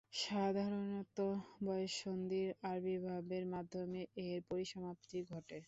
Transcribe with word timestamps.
সাধারণত 0.21 1.17
বয়ঃসন্ধির 1.65 2.49
আবির্ভাবের 2.71 3.43
মাধ্যমে 3.53 4.01
এর 4.25 4.39
পরিসমাপ্তি 4.49 5.17
ঘটে। 5.31 5.57